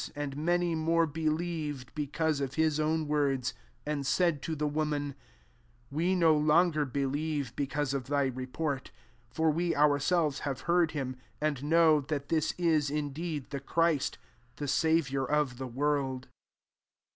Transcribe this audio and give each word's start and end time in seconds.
41 0.15 0.23
And 0.23 0.35
muiy 0.63 0.75
more 0.75 1.05
believed 1.05 1.93
because 1.93 2.41
of 2.41 2.55
his 2.55 2.79
own 2.79 3.07
words; 3.07 3.51
42 3.85 3.91
and 3.91 4.03
said 4.07 4.41
to 4.41 4.55
the 4.55 4.65
woman, 4.65 5.13
"We 5.91 6.15
no 6.15 6.35
longer 6.35 6.85
be 6.85 7.05
lieve 7.05 7.55
because 7.55 7.93
of 7.93 8.07
thy 8.07 8.23
report: 8.23 8.89
for 9.29 9.51
we 9.51 9.75
ourselves 9.75 10.39
have 10.39 10.61
heard 10.61 10.89
him, 10.93 11.17
and 11.39 11.63
know 11.63 12.01
that 12.07 12.29
this 12.29 12.55
is 12.57 12.89
in 12.89 13.13
deed 13.13 13.51
[the 13.51 13.59
Christy'] 13.59 14.17
the 14.55 14.67
Saviour 14.67 15.29
of 15.31 15.59
the 15.59 15.67
world." 15.67 16.29